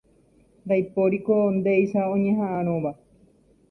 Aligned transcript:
Ndaipóriko 0.65 1.35
ndéicha 1.57 2.01
oñeha'ãrõva 2.13 2.91